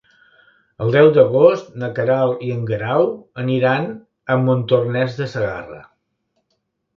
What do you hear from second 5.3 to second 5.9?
Segarra.